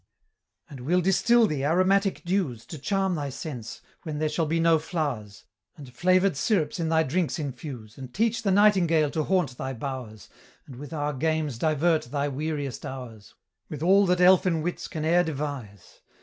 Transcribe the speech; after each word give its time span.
"And 0.67 0.79
we'll 0.79 1.01
distil 1.01 1.45
thee 1.45 1.63
aromatic 1.63 2.23
dews, 2.25 2.65
To 2.65 2.79
charm 2.79 3.13
thy 3.13 3.29
sense, 3.29 3.81
when 4.01 4.17
there 4.17 4.29
shall 4.29 4.47
be 4.47 4.59
no 4.59 4.79
flow'rs; 4.79 5.43
And 5.77 5.93
flavor'd 5.93 6.35
syrups 6.35 6.79
in 6.79 6.89
thy 6.89 7.03
drinks 7.03 7.37
infuse, 7.37 7.99
And 7.99 8.11
teach 8.11 8.41
the 8.41 8.49
nightingale 8.49 9.11
to 9.11 9.21
haunt 9.25 9.57
thy 9.59 9.73
bow'rs, 9.73 10.27
And 10.65 10.77
with 10.77 10.91
our 10.91 11.13
games 11.13 11.59
divert 11.59 12.05
thy 12.05 12.27
weariest 12.29 12.83
hours, 12.83 13.35
With 13.69 13.83
all 13.83 14.07
that 14.07 14.21
elfin 14.21 14.63
wits 14.63 14.87
can 14.87 15.05
e'er 15.05 15.21
devise. 15.23 16.01